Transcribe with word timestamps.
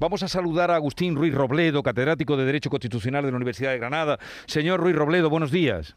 Vamos 0.00 0.22
a 0.22 0.28
saludar 0.28 0.70
a 0.70 0.76
Agustín 0.76 1.16
Ruiz 1.16 1.34
Robledo, 1.34 1.82
catedrático 1.82 2.36
de 2.36 2.44
Derecho 2.44 2.70
Constitucional 2.70 3.24
de 3.24 3.32
la 3.32 3.36
Universidad 3.36 3.72
de 3.72 3.78
Granada. 3.78 4.20
Señor 4.46 4.78
Ruiz 4.78 4.94
Robledo, 4.94 5.28
buenos 5.28 5.50
días. 5.50 5.96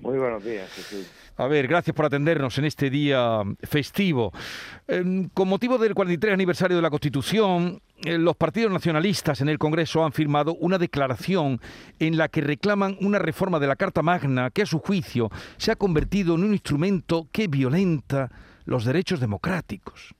Muy 0.00 0.18
buenos 0.18 0.42
días, 0.42 0.68
Jesús. 0.72 1.08
A 1.36 1.46
ver, 1.46 1.68
gracias 1.68 1.94
por 1.94 2.04
atendernos 2.04 2.58
en 2.58 2.64
este 2.64 2.90
día 2.90 3.42
festivo. 3.62 4.32
Em, 4.88 5.28
con 5.28 5.46
motivo 5.46 5.78
del 5.78 5.94
43 5.94 6.34
aniversario 6.34 6.76
de 6.76 6.82
la 6.82 6.90
Constitución, 6.90 7.80
eh, 8.04 8.18
los 8.18 8.36
partidos 8.36 8.72
nacionalistas 8.72 9.40
en 9.40 9.48
el 9.48 9.58
Congreso 9.58 10.04
han 10.04 10.12
firmado 10.12 10.56
una 10.56 10.78
declaración 10.78 11.60
en 12.00 12.16
la 12.16 12.26
que 12.26 12.40
reclaman 12.40 12.96
una 13.00 13.20
reforma 13.20 13.60
de 13.60 13.68
la 13.68 13.76
Carta 13.76 14.02
Magna 14.02 14.50
que, 14.50 14.62
a 14.62 14.66
su 14.66 14.80
juicio, 14.80 15.30
se 15.58 15.70
ha 15.70 15.76
convertido 15.76 16.34
en 16.34 16.42
un 16.42 16.52
instrumento 16.54 17.28
que 17.30 17.46
violenta 17.46 18.32
los 18.64 18.84
derechos 18.84 19.20
democráticos. 19.20 20.17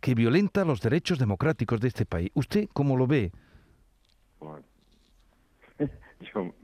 Que 0.00 0.14
violenta 0.14 0.64
los 0.64 0.80
derechos 0.80 1.18
democráticos 1.18 1.80
de 1.80 1.88
este 1.88 2.06
país. 2.06 2.30
¿Usted 2.34 2.68
cómo 2.72 2.96
lo 2.96 3.06
ve? 3.06 3.32
Bueno, 4.38 4.64
yo 6.34 6.54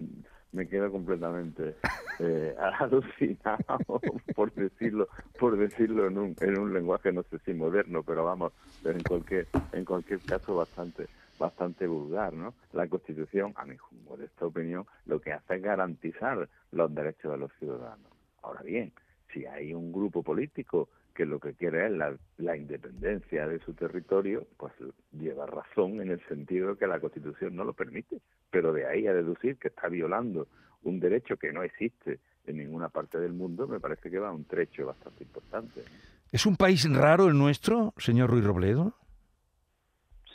me 0.52 0.66
quedo 0.66 0.90
completamente 0.90 1.76
eh, 2.18 2.56
alucinado 2.80 4.00
por 4.34 4.52
decirlo 4.54 5.09
por 5.38 5.59
decirlo 5.59 6.06
en 6.06 6.16
un, 6.16 6.36
en 6.40 6.59
un 6.59 6.72
lenguaje 6.72 7.12
no 7.12 7.22
sé 7.24 7.38
si 7.45 7.52
moderno 7.52 8.02
pero 8.02 8.24
vamos 8.24 8.52
en 8.84 9.02
cualquier 9.02 9.46
en 9.73 9.84
cualquier 9.84 10.20
caso 10.20 10.56
bastante 10.56 11.09
bastante 11.38 11.87
vulgar 11.87 12.32
no 12.32 12.54
la 12.73 12.88
Constitución 12.88 13.52
a 13.56 13.66
mi 13.66 13.76
modesta 14.09 14.46
opinión 14.46 14.87
lo 15.04 15.20
que 15.20 15.32
hace 15.34 15.56
es 15.56 15.62
garantizar 15.62 16.48
los 16.73 16.95
derechos 16.95 17.32
de 17.32 17.38
los 17.38 17.52
ciudadanos 17.59 18.10
ahora 18.42 18.62
bien 18.62 18.92
si 19.34 19.45
hay 19.45 19.74
un 19.74 19.92
grupo 19.92 20.23
político 20.23 20.88
que 21.16 21.24
lo 21.24 21.40
que 21.40 21.54
quiere 21.54 21.86
es 21.86 21.92
la, 22.36 22.56
independencia 22.56 23.48
de 23.48 23.58
su 23.60 23.72
territorio, 23.72 24.46
pues 24.58 24.72
lleva 25.12 25.46
razón 25.46 26.00
en 26.00 26.10
el 26.10 26.20
sentido 26.28 26.70
de 26.70 26.76
que 26.76 26.86
la 26.86 27.00
Constitución 27.00 27.56
no 27.56 27.64
lo 27.64 27.72
permite, 27.72 28.20
pero 28.50 28.72
de 28.72 28.86
ahí 28.86 29.06
a 29.06 29.14
deducir 29.14 29.56
que 29.56 29.68
está 29.68 29.88
violando 29.88 30.46
un 30.82 31.00
derecho 31.00 31.36
que 31.38 31.52
no 31.52 31.62
existe 31.62 32.20
en 32.46 32.58
ninguna 32.58 32.90
parte 32.90 33.18
del 33.18 33.32
mundo, 33.32 33.66
me 33.66 33.80
parece 33.80 34.10
que 34.10 34.18
va 34.18 34.30
un 34.30 34.45
trecho 34.45 34.86
bastante 34.86 35.24
importante. 35.24 35.82
¿Es 36.30 36.45
un 36.45 36.56
país 36.56 36.88
raro 36.92 37.28
el 37.28 37.38
nuestro, 37.38 37.95
señor 37.96 38.30
Ruiz 38.30 38.45
Robledo? 38.45 38.95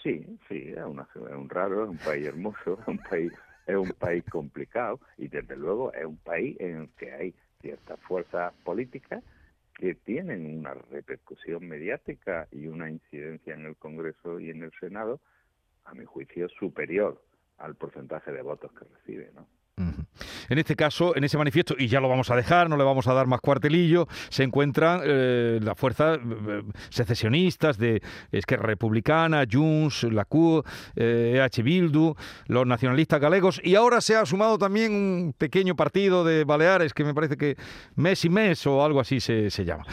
Sí, 0.01 0.25
sí, 0.49 0.73
es, 0.75 0.83
un 0.83 1.47
raro, 1.47 1.83
es 1.83 1.89
un 1.91 1.97
país 1.97 2.25
hermoso, 2.25 2.79
es 2.81 2.88
un 2.88 2.97
país, 2.97 3.31
es 3.67 3.75
un 3.75 3.91
país 3.91 4.23
complicado 4.29 4.99
y 5.17 5.27
desde 5.27 5.55
luego 5.55 5.93
es 5.93 6.05
un 6.05 6.17
país 6.17 6.59
en 6.59 6.77
el 6.81 6.89
que 6.97 7.11
hay 7.13 7.35
ciertas 7.61 7.99
fuerzas 7.99 8.51
políticas 8.63 9.23
que 9.75 9.95
tienen 9.95 10.59
una 10.59 10.73
repercusión 10.73 11.67
mediática 11.67 12.47
y 12.52 12.67
una 12.67 12.89
incidencia 12.89 13.53
en 13.53 13.66
el 13.66 13.75
Congreso 13.78 14.39
y 14.39 14.50
en 14.50 14.63
el 14.63 14.72
Senado, 14.80 15.19
a 15.86 15.94
mi 15.94 16.05
juicio, 16.05 16.47
superior 16.50 17.22
al 17.58 17.75
porcentaje 17.75 18.31
de 18.31 18.41
votos 18.41 18.72
que 18.73 18.86
recibe, 18.86 19.31
¿no? 19.33 19.47
En 20.52 20.57
este 20.57 20.75
caso, 20.75 21.16
en 21.16 21.23
ese 21.23 21.38
manifiesto, 21.38 21.75
y 21.80 21.88
ya 21.88 22.02
lo 22.02 22.09
vamos 22.09 22.30
a 22.30 22.35
dejar, 22.35 22.69
no 22.69 22.75
le 22.75 22.83
vamos 22.83 23.07
a 23.07 23.13
dar 23.13 23.25
más 23.25 23.39
cuartelillo, 23.39 24.09
se 24.27 24.44
encuentran 24.44 24.99
eh, 25.02 25.61
las 25.63 25.80
fuerzas 25.80 26.19
eh, 26.19 26.63
secesionistas 26.89 27.77
de 27.77 28.02
Esquerra 28.33 28.63
Republicana, 28.63 29.45
Junts, 29.49 30.03
la 30.03 30.27
eh, 30.97 31.39
EH 31.41 31.63
Bildu, 31.63 32.16
los 32.47 32.67
nacionalistas 32.67 33.22
galegos, 33.22 33.61
y 33.63 33.75
ahora 33.75 34.02
se 34.02 34.17
ha 34.17 34.25
sumado 34.25 34.57
también 34.57 34.91
un 34.91 35.33
pequeño 35.38 35.73
partido 35.77 36.25
de 36.25 36.44
Baleares, 36.44 36.94
que 36.94 37.05
me 37.05 37.13
parece 37.13 37.38
que 37.38 37.55
mes 37.95 38.25
y 38.25 38.29
mes 38.29 38.67
o 38.67 38.83
algo 38.83 38.99
así 38.99 39.22
se, 39.22 39.49
llama. 39.63 39.85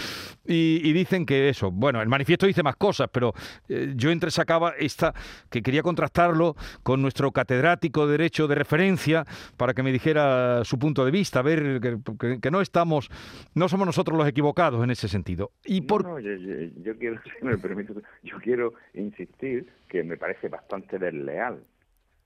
Y, 0.44 0.80
y, 0.82 0.92
dicen 0.92 1.24
que 1.24 1.50
eso, 1.50 1.70
bueno, 1.70 2.02
el 2.02 2.08
manifiesto 2.08 2.46
dice 2.46 2.64
más 2.64 2.74
cosas, 2.74 3.08
pero 3.12 3.32
yo 3.68 4.10
entresacaba 4.10 4.72
esta, 4.76 5.14
que 5.50 5.62
quería 5.62 5.84
contrastarlo 5.84 6.56
con 6.82 7.00
nuestro 7.00 7.30
catedrático 7.30 8.06
de 8.06 8.12
Derecho 8.18 8.48
de 8.48 8.56
referencia, 8.56 9.24
para 9.56 9.72
que 9.72 9.84
me 9.84 9.92
dijera 9.92 10.47
su 10.64 10.78
punto 10.78 11.04
de 11.04 11.10
vista, 11.10 11.42
ver 11.42 11.80
que, 11.80 12.50
no 12.50 12.60
estamos, 12.60 13.10
no 13.54 13.68
somos 13.68 13.86
nosotros 13.86 14.16
los 14.16 14.28
equivocados 14.28 14.82
en 14.82 14.90
ese 14.90 15.08
sentido. 15.08 15.52
Y 15.64 15.82
por... 15.82 16.04
No, 16.04 16.18
yo, 16.18 16.98
quiero, 16.98 17.20
si 17.38 17.44
me 17.44 17.58
permite, 17.58 17.94
yo 18.22 18.38
quiero 18.38 18.74
insistir 18.94 19.70
que 19.88 20.02
me 20.02 20.16
parece 20.16 20.48
bastante 20.48 20.98
desleal 20.98 21.62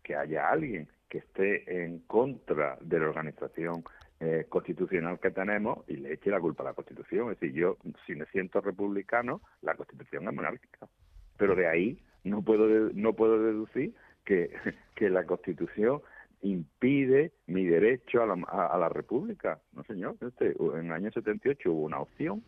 que 0.03 0.17
haya 0.17 0.51
alguien 0.51 0.89
que 1.09 1.19
esté 1.19 1.85
en 1.85 2.01
contra 2.01 2.79
de 2.81 2.99
la 2.99 3.09
organización 3.09 3.85
eh, 4.21 4.47
constitucional 4.49 5.19
que 5.21 5.31
tenemos 5.31 5.85
y 5.89 5.97
le 5.97 6.15
eche 6.15 6.31
la 6.31 6.41
culpa 6.41 6.63
a 6.63 6.67
la 6.67 6.75
Constitución. 6.75 7.31
Es 7.31 7.41
decir, 7.41 7.55
yo, 7.55 7.77
si 8.07 8.15
me 8.15 8.25
siento 8.27 8.61
republicano, 8.61 9.41
la 9.63 9.75
Constitución 9.75 10.27
es 10.29 10.35
monárquica. 10.35 10.89
Pero 11.37 11.55
de 11.55 11.67
ahí 11.67 11.99
no 12.25 12.43
puedo, 12.43 12.67
no 12.95 13.13
puedo 13.15 13.43
deducir 13.43 13.95
que, 14.25 14.51
que 14.95 15.11
la 15.11 15.25
Constitución 15.25 16.01
impide 16.43 17.33
mi 17.47 17.65
derecho 17.65 18.23
a 18.23 18.27
la, 18.27 18.35
a, 18.49 18.79
la 18.79 18.89
República. 18.89 19.61
No, 19.73 19.85
señor. 19.85 20.17
Este, 20.21 20.55
en 20.59 20.87
el 20.87 20.93
año 20.93 21.11
78 21.11 21.71
hubo 21.71 21.85
una 21.85 22.01
opción 22.01 22.43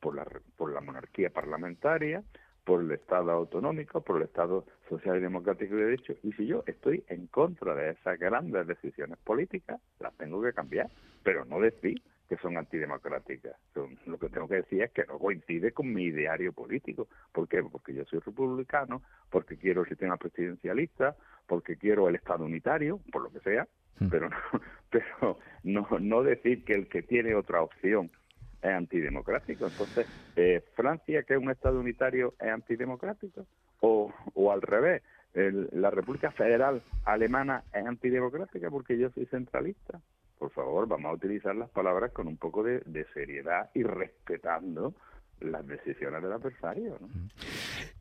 por 0.00 0.14
la, 0.14 0.26
por 0.56 0.72
la 0.72 0.80
monarquía 0.80 1.30
parlamentaria, 1.30 2.22
por 2.64 2.82
el 2.82 2.92
Estado 2.92 3.30
autonómico, 3.32 4.00
por 4.00 4.16
el 4.16 4.22
Estado 4.22 4.64
social 4.88 5.18
y 5.18 5.20
democrático 5.20 5.74
de 5.74 5.84
derecho. 5.84 6.14
Y 6.22 6.32
si 6.32 6.46
yo 6.46 6.62
estoy 6.66 7.04
en 7.08 7.26
contra 7.26 7.74
de 7.74 7.90
esas 7.90 8.18
grandes 8.18 8.66
decisiones 8.66 9.18
políticas, 9.18 9.80
las 9.98 10.14
tengo 10.16 10.42
que 10.42 10.52
cambiar, 10.52 10.88
pero 11.22 11.44
no 11.44 11.60
decir 11.60 12.00
que 12.30 12.36
son 12.36 12.56
antidemocráticas. 12.56 13.56
lo 14.06 14.16
que 14.16 14.28
tengo 14.28 14.46
que 14.46 14.62
decir 14.62 14.84
es 14.84 14.92
que 14.92 15.04
no 15.04 15.18
coincide 15.18 15.72
con 15.72 15.92
mi 15.92 16.04
ideario 16.04 16.52
político. 16.52 17.08
¿Por 17.32 17.48
qué? 17.48 17.60
Porque 17.60 17.92
yo 17.92 18.04
soy 18.04 18.20
republicano, 18.20 19.02
porque 19.30 19.56
quiero 19.56 19.82
el 19.82 19.88
sistema 19.88 20.16
presidencialista, 20.16 21.16
porque 21.48 21.74
quiero 21.74 22.08
el 22.08 22.14
Estado 22.14 22.44
unitario, 22.44 23.00
por 23.10 23.22
lo 23.22 23.32
que 23.32 23.40
sea, 23.40 23.66
hmm. 23.98 24.08
pero 24.10 24.28
no, 24.28 24.36
pero 24.90 25.38
no, 25.64 25.88
no 25.98 26.22
decir 26.22 26.64
que 26.64 26.74
el 26.74 26.88
que 26.88 27.02
tiene 27.02 27.34
otra 27.34 27.62
opción 27.62 28.12
es 28.62 28.70
antidemocrático. 28.70 29.66
Entonces, 29.66 30.06
eh, 30.36 30.62
Francia, 30.76 31.24
que 31.24 31.34
es 31.34 31.40
un 31.40 31.50
Estado 31.50 31.80
unitario, 31.80 32.34
es 32.38 32.48
antidemocrático, 32.48 33.44
o, 33.80 34.14
o 34.34 34.52
al 34.52 34.62
revés, 34.62 35.02
la 35.34 35.90
República 35.90 36.30
Federal 36.30 36.80
Alemana 37.04 37.64
es 37.72 37.84
antidemocrática 37.84 38.70
porque 38.70 38.98
yo 38.98 39.10
soy 39.10 39.26
centralista 39.26 40.00
por 40.40 40.50
favor, 40.52 40.88
vamos 40.88 41.10
a 41.10 41.14
utilizar 41.14 41.54
las 41.54 41.68
palabras 41.68 42.12
con 42.12 42.26
un 42.26 42.38
poco 42.38 42.62
de, 42.62 43.06
seriedad 43.12 43.70
y 43.74 43.82
respetando 43.82 44.94
las 45.38 45.66
decisiones 45.66 46.22
del 46.22 46.32
adversario. 46.32 46.96
¿no? 46.98 47.08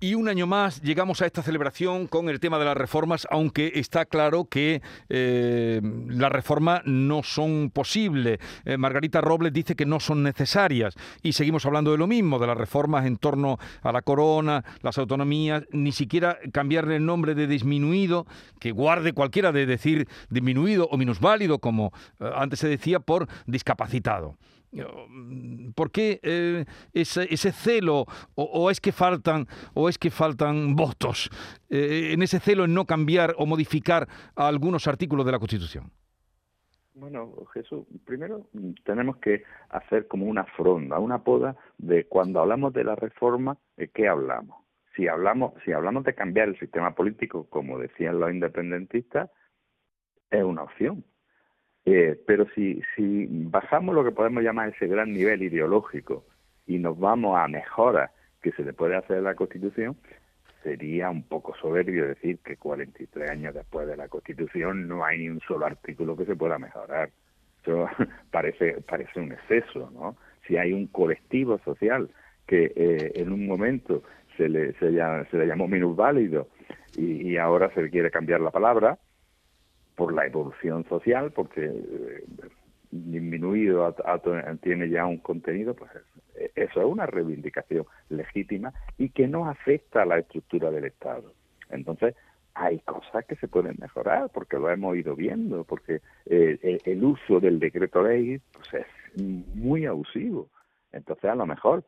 Y 0.02 0.16
un 0.16 0.30
año 0.30 0.48
más 0.48 0.82
llegamos 0.82 1.22
a 1.22 1.26
esta 1.26 1.44
celebración 1.44 2.08
con 2.08 2.30
el 2.30 2.40
tema 2.40 2.58
de 2.58 2.64
las 2.64 2.78
reformas, 2.78 3.28
aunque 3.30 3.74
está 3.76 4.06
claro 4.06 4.46
que 4.46 4.82
eh, 5.10 5.82
las 6.08 6.32
reformas 6.32 6.84
no 6.86 7.22
son 7.22 7.70
posibles. 7.70 8.40
Eh, 8.64 8.78
Margarita 8.78 9.20
Robles 9.20 9.52
dice 9.52 9.76
que 9.76 9.86
no 9.86 10.00
son 10.00 10.24
necesarias 10.24 10.96
y 11.22 11.34
seguimos 11.34 11.66
hablando 11.66 11.92
de 11.92 11.98
lo 11.98 12.08
mismo, 12.08 12.40
de 12.40 12.48
las 12.48 12.58
reformas 12.58 13.06
en 13.06 13.18
torno 13.18 13.60
a 13.82 13.92
la 13.92 14.02
corona, 14.02 14.64
las 14.84 14.98
autonomías, 14.98 15.66
ni 15.74 15.92
siquiera 15.92 16.38
cambiarle 16.54 16.96
el 16.96 17.06
nombre 17.06 17.36
de 17.36 17.48
disminuido, 17.48 18.26
que 18.58 18.72
guarde 18.72 19.12
cualquiera 19.12 19.52
de 19.52 19.66
decir 19.66 20.08
disminuido 20.30 20.88
o 20.90 20.98
minusválido, 20.98 21.60
como 21.60 21.92
eh, 22.22 22.32
antes 22.34 22.60
se 22.60 22.70
decía, 22.70 23.02
por 23.02 23.28
discapacitado. 23.48 24.38
Mm, 24.72 25.72
¿Por 25.72 25.92
qué 25.92 26.20
eh, 26.22 26.66
ese, 26.94 27.52
celo 27.52 28.06
o, 28.36 28.70
es 28.70 28.80
que 28.80 28.92
faltan 28.92 29.48
o 29.74 29.90
es 29.90 29.98
que 29.98 30.12
faltan 30.12 30.76
votos 30.76 31.30
eh, 31.70 32.12
en 32.14 32.22
ese 32.22 32.40
celo 32.40 32.66
en 32.66 32.74
no 32.74 32.86
cambiar 32.86 33.34
o 33.38 33.46
modificar 33.46 34.08
algunos 34.36 34.88
artículos 34.88 35.26
de 35.26 35.32
la 35.32 35.40
Constitución? 35.40 35.92
Bueno, 36.94 37.34
Jesús, 37.54 37.86
primero 38.06 38.48
mm, 38.54 38.72
tenemos 38.84 39.18
que 39.18 39.44
hacer 39.70 40.08
como 40.08 40.26
una 40.26 40.44
fronda, 40.46 41.00
una 41.00 41.24
poda 41.24 41.56
de 41.78 42.06
cuando 42.06 42.42
hablamos 42.42 42.74
de 42.74 42.84
la 42.84 42.96
reforma, 42.96 43.58
¿de 43.78 43.88
qué 43.88 44.08
hablamos? 44.08 44.58
Si 44.96 45.08
hablamos, 45.08 45.54
si 45.64 45.72
hablamos 45.72 46.04
de 46.04 46.14
cambiar 46.14 46.50
el 46.50 46.60
sistema 46.60 46.94
político, 46.94 47.48
como 47.50 47.80
decían 47.80 48.20
los 48.20 48.32
independentistas, 48.32 49.32
es 50.30 50.44
una 50.44 50.64
opción. 50.64 51.06
Eh, 51.86 52.20
pero 52.28 52.46
si, 52.54 52.82
si 52.96 53.28
bajamos 53.30 53.96
lo 53.96 54.04
que 54.04 54.12
podemos 54.12 54.44
llamar 54.44 54.70
ese 54.70 54.88
gran 54.88 55.12
nivel 55.12 55.42
ideológico 55.42 56.26
y 56.68 56.78
nos 56.78 57.00
vamos 57.00 57.38
a 57.38 57.48
mejoras 57.48 58.12
que 58.42 58.52
se 58.52 58.64
le 58.64 58.74
puede 58.74 58.96
hacer 58.96 59.18
a 59.18 59.22
la 59.22 59.36
Constitución, 59.36 59.98
sería 60.64 61.10
un 61.10 61.24
poco 61.24 61.56
soberbio 61.56 62.08
decir 62.08 62.40
que 62.40 62.58
43 62.58 63.30
años 63.30 63.54
después 63.54 63.88
de 63.88 63.98
la 63.98 64.08
Constitución 64.08 64.88
no 64.88 65.06
hay 65.06 65.20
ni 65.20 65.30
un 65.30 65.40
solo 65.42 65.66
artículo 65.66 66.16
que 66.16 66.26
se 66.26 66.36
pueda 66.36 66.60
mejorar. 66.60 67.10
Eso 67.62 67.88
parece, 68.32 68.82
parece 68.82 69.20
un 69.20 69.32
exceso, 69.32 69.90
¿no? 69.94 70.16
Si 70.48 70.58
hay 70.58 70.74
un 70.74 70.88
colectivo 70.88 71.60
social 71.60 72.10
que 72.46 72.72
eh, 72.76 73.12
en 73.16 73.32
un 73.32 73.46
momento 73.46 74.04
se 74.38 74.50
le, 74.50 74.74
se, 74.74 74.92
se 74.92 75.38
le 75.38 75.48
llamó 75.48 75.68
minusválido 75.68 76.48
y, 76.98 77.30
y 77.30 77.38
ahora 77.38 77.72
se 77.74 77.84
le 77.84 77.90
quiere 77.90 78.10
cambiar 78.10 78.42
la 78.42 78.52
palabra, 78.52 78.98
por 80.00 80.14
la 80.14 80.26
evolución 80.26 80.88
social, 80.88 81.34
porque 81.34 81.66
eh, 81.66 82.24
disminuido 82.90 83.94
tiene 84.62 84.88
ya 84.90 85.06
un 85.06 85.18
contenido, 85.18 85.76
pues 85.76 85.92
eso 86.56 86.80
es 86.80 86.86
una 86.86 87.06
reivindicación 87.06 87.86
legítima 88.08 88.72
y 88.98 89.10
que 89.10 89.28
no 89.28 89.50
afecta 89.50 90.04
a 90.04 90.06
la 90.06 90.20
estructura 90.20 90.72
del 90.72 90.86
Estado. 90.86 91.34
Entonces, 91.70 92.16
hay 92.54 92.80
cosas 92.80 93.26
que 93.26 93.36
se 93.36 93.50
pueden 93.50 93.76
mejorar 93.78 94.30
porque 94.34 94.58
lo 94.58 94.70
hemos 94.70 94.96
ido 94.96 95.18
viendo, 95.18 95.66
porque 95.66 96.00
eh, 96.28 96.80
el, 96.86 97.04
uso 97.04 97.42
del 97.42 97.60
decreto 97.60 98.02
ley 98.02 98.40
pues 98.54 98.74
es 98.76 99.22
muy 99.54 99.86
abusivo. 99.86 100.48
Entonces, 100.94 101.30
a 101.30 101.36
lo 101.36 101.46
mejor, 101.46 101.84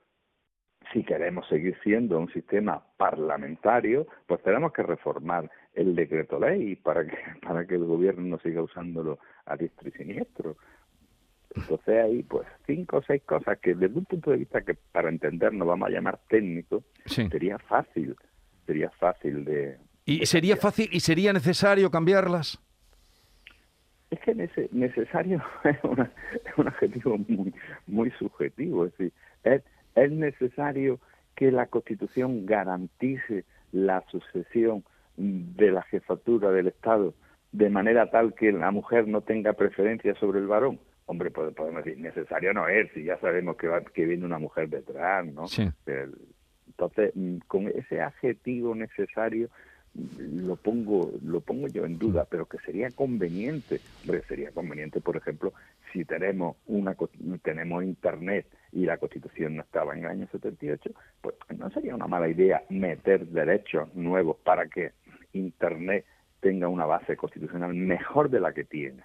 si 0.91 1.05
queremos 1.05 1.47
seguir 1.47 1.77
siendo 1.81 2.19
un 2.19 2.29
sistema 2.33 2.83
parlamentario, 2.97 4.05
pues 4.27 4.43
tenemos 4.43 4.73
que 4.73 4.83
reformar 4.83 5.49
el 5.73 5.95
decreto 5.95 6.39
ley 6.39 6.75
para 6.75 7.05
que, 7.05 7.17
para 7.41 7.65
que 7.65 7.75
el 7.75 7.85
gobierno 7.85 8.23
no 8.23 8.39
siga 8.39 8.61
usándolo 8.61 9.19
a 9.45 9.55
diestro 9.55 9.89
y 9.89 9.91
siniestro. 9.91 10.57
Entonces 11.55 12.03
hay 12.03 12.23
pues 12.23 12.47
cinco 12.65 12.97
o 12.97 13.03
seis 13.03 13.21
cosas 13.23 13.59
que 13.59 13.75
desde 13.75 13.97
un 13.97 14.05
punto 14.05 14.31
de 14.31 14.37
vista 14.37 14.61
que 14.61 14.73
para 14.73 15.09
entendernos 15.09 15.67
vamos 15.67 15.89
a 15.89 15.91
llamar 15.91 16.19
técnico, 16.29 16.83
sería 17.05 17.57
fácil, 17.59 18.15
sería 18.65 18.89
fácil 18.91 19.43
de... 19.43 19.77
¿Y 20.05 20.25
sería 20.25 20.55
fácil 20.55 20.89
y 20.91 21.01
sería 21.01 21.33
necesario 21.33 21.91
cambiarlas? 21.91 22.57
Es 24.09 24.19
que 24.21 24.33
necesario 24.71 25.41
es, 25.63 25.77
un 26.57 26.67
adjetivo 26.67 27.17
muy, 27.27 27.53
muy 27.85 28.11
subjetivo, 28.11 28.85
es 28.85 28.91
decir, 28.97 29.13
es, 29.43 29.61
es 29.95 30.11
necesario 30.11 30.99
que 31.35 31.51
la 31.51 31.67
Constitución 31.67 32.45
garantice 32.45 33.45
la 33.71 34.03
sucesión 34.09 34.83
de 35.17 35.71
la 35.71 35.81
jefatura 35.83 36.51
del 36.51 36.67
Estado 36.67 37.13
de 37.51 37.69
manera 37.69 38.09
tal 38.09 38.33
que 38.33 38.51
la 38.51 38.71
mujer 38.71 39.07
no 39.07 39.21
tenga 39.21 39.53
preferencia 39.53 40.15
sobre 40.15 40.39
el 40.39 40.47
varón 40.47 40.79
hombre, 41.11 41.29
podemos 41.29 41.83
decir, 41.83 41.99
necesario 41.99 42.53
no 42.53 42.69
es, 42.69 42.89
si 42.93 43.03
ya 43.03 43.19
sabemos 43.19 43.57
que, 43.57 43.67
va, 43.67 43.81
que 43.81 44.05
viene 44.05 44.25
una 44.25 44.39
mujer 44.39 44.69
detrás, 44.69 45.25
¿no? 45.25 45.45
entonces, 46.67 47.11
mm, 47.13 47.37
con 47.47 47.67
ese 47.67 48.01
adjetivo 48.01 48.73
necesario 48.73 49.49
lo 49.93 50.55
pongo 50.55 51.11
lo 51.23 51.41
pongo 51.41 51.67
yo 51.67 51.85
en 51.85 51.97
duda, 51.97 52.25
pero 52.29 52.45
que 52.45 52.57
sería 52.59 52.89
conveniente, 52.91 53.81
hombre, 54.01 54.23
sería 54.27 54.51
conveniente, 54.51 55.01
por 55.01 55.17
ejemplo, 55.17 55.53
si 55.91 56.05
tenemos 56.05 56.55
una 56.67 56.95
tenemos 57.43 57.83
internet 57.83 58.47
y 58.71 58.85
la 58.85 58.97
Constitución 58.97 59.55
no 59.55 59.63
estaba 59.63 59.93
en 59.93 60.05
el 60.05 60.11
año 60.11 60.27
78, 60.31 60.91
pues 61.21 61.35
no 61.57 61.69
sería 61.71 61.95
una 61.95 62.07
mala 62.07 62.29
idea 62.29 62.63
meter 62.69 63.27
derechos 63.27 63.93
nuevos 63.93 64.37
para 64.43 64.67
que 64.67 64.93
internet 65.33 66.05
tenga 66.41 66.67
una 66.67 66.85
base 66.85 67.15
constitucional 67.15 67.73
mejor 67.73 68.29
de 68.29 68.39
la 68.39 68.51
que 68.51 68.63
tiene. 68.63 69.03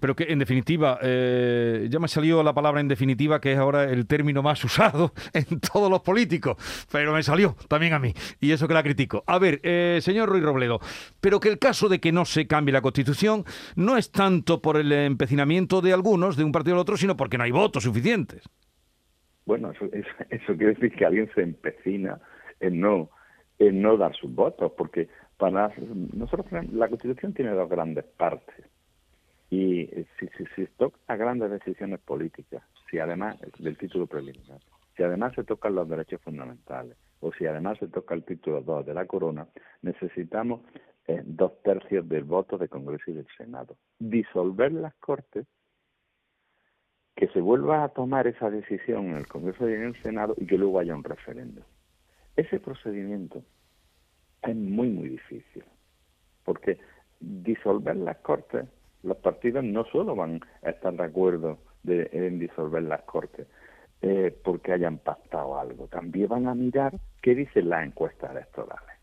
Pero 0.00 0.14
que 0.14 0.24
en 0.28 0.38
definitiva, 0.38 0.98
eh, 1.02 1.88
ya 1.90 1.98
me 1.98 2.06
salió 2.06 2.42
la 2.44 2.54
palabra 2.54 2.80
en 2.80 2.88
definitiva, 2.88 3.40
que 3.40 3.52
es 3.52 3.58
ahora 3.58 3.84
el 3.84 4.06
término 4.06 4.42
más 4.42 4.64
usado 4.64 5.12
en 5.34 5.60
todos 5.60 5.90
los 5.90 6.00
políticos, 6.00 6.56
pero 6.90 7.12
me 7.12 7.22
salió 7.22 7.56
también 7.68 7.92
a 7.92 7.98
mí, 7.98 8.14
y 8.40 8.52
eso 8.52 8.68
que 8.68 8.74
la 8.74 8.84
critico. 8.84 9.24
A 9.26 9.38
ver, 9.38 9.60
eh, 9.64 9.98
señor 10.00 10.28
Ruiz 10.28 10.44
Robledo, 10.44 10.78
pero 11.20 11.40
que 11.40 11.48
el 11.48 11.58
caso 11.58 11.88
de 11.88 11.98
que 11.98 12.12
no 12.12 12.24
se 12.24 12.46
cambie 12.46 12.72
la 12.72 12.80
constitución 12.80 13.44
no 13.74 13.96
es 13.96 14.12
tanto 14.12 14.62
por 14.62 14.76
el 14.76 14.92
empecinamiento 14.92 15.80
de 15.80 15.92
algunos, 15.92 16.36
de 16.36 16.44
un 16.44 16.52
partido 16.52 16.76
al 16.76 16.80
otro, 16.80 16.96
sino 16.96 17.16
porque 17.16 17.36
no 17.36 17.44
hay 17.44 17.50
votos 17.50 17.82
suficientes. 17.82 18.48
Bueno, 19.44 19.72
eso, 19.72 19.86
eso 20.30 20.56
quiere 20.56 20.74
decir 20.74 20.92
que 20.92 21.04
alguien 21.04 21.28
se 21.34 21.42
empecina 21.42 22.20
en 22.60 22.80
no, 22.80 23.10
en 23.58 23.82
no 23.82 23.96
dar 23.96 24.14
sus 24.14 24.32
votos, 24.32 24.72
porque 24.76 25.08
para 25.36 25.72
nosotros 26.14 26.46
la 26.72 26.88
Constitución 26.88 27.34
tiene 27.34 27.50
dos 27.52 27.68
grandes 27.68 28.04
partes 28.04 28.64
y 29.50 29.82
eh, 29.82 30.06
si, 30.18 30.28
si, 30.36 30.44
si 30.54 30.66
toca 30.76 31.16
grandes 31.16 31.50
decisiones 31.50 32.00
políticas, 32.00 32.62
si 32.90 32.98
además 32.98 33.36
del 33.58 33.76
título 33.76 34.06
preliminar, 34.06 34.60
si 34.96 35.02
además 35.02 35.34
se 35.34 35.44
tocan 35.44 35.74
los 35.74 35.88
derechos 35.88 36.20
fundamentales 36.22 36.96
o 37.20 37.32
si 37.32 37.46
además 37.46 37.78
se 37.78 37.88
toca 37.88 38.14
el 38.14 38.24
título 38.24 38.60
2 38.62 38.86
de 38.86 38.94
la 38.94 39.06
corona, 39.06 39.46
necesitamos 39.82 40.62
eh, 41.06 41.22
dos 41.24 41.62
tercios 41.62 42.08
del 42.08 42.24
voto 42.24 42.58
del 42.58 42.68
Congreso 42.68 43.10
y 43.10 43.14
del 43.14 43.26
Senado. 43.36 43.76
Disolver 43.98 44.72
las 44.72 44.94
Cortes, 44.96 45.46
que 47.14 47.28
se 47.28 47.40
vuelva 47.40 47.84
a 47.84 47.88
tomar 47.90 48.26
esa 48.26 48.50
decisión 48.50 49.06
en 49.06 49.16
el 49.16 49.26
Congreso 49.26 49.68
y 49.68 49.74
en 49.74 49.84
el 49.84 50.02
Senado 50.02 50.34
y 50.36 50.46
que 50.46 50.58
luego 50.58 50.80
haya 50.80 50.94
un 50.94 51.04
referéndum. 51.04 51.64
Ese 52.36 52.60
procedimiento 52.60 53.42
es 54.46 54.56
muy, 54.56 54.88
muy 54.88 55.08
difícil, 55.08 55.64
porque 56.44 56.78
disolver 57.20 57.96
las 57.96 58.18
Cortes, 58.18 58.66
los 59.02 59.16
partidos 59.18 59.64
no 59.64 59.84
solo 59.86 60.14
van 60.14 60.40
a 60.62 60.70
estar 60.70 60.92
de 60.94 61.04
acuerdo 61.04 61.58
de, 61.82 62.08
en 62.12 62.38
disolver 62.38 62.82
las 62.82 63.02
Cortes 63.02 63.46
eh, 64.02 64.36
porque 64.44 64.72
hayan 64.72 64.98
pactado 64.98 65.58
algo, 65.58 65.88
también 65.88 66.28
van 66.28 66.48
a 66.48 66.54
mirar 66.54 66.94
qué 67.22 67.34
dicen 67.34 67.68
las 67.68 67.86
encuestas 67.86 68.30
electorales. 68.30 68.96